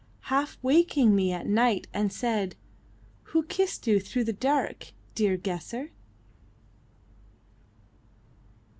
Half 0.33 0.57
waking 0.63 1.15
me 1.15 1.31
at 1.31 1.45
night; 1.45 1.85
and 1.93 2.11
said, 2.11 2.55
''Who 3.25 3.47
kissed 3.47 3.85
you 3.85 3.99
through 3.99 4.23
the 4.23 4.33
dark, 4.33 4.93
dear 5.13 5.37
guesser?" 5.37 5.91